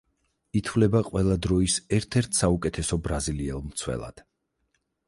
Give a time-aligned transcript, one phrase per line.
[0.61, 4.27] ითვლება ყველა დროის ერთ-ერთ საუკეთესო ბრაზილიელ მცველად.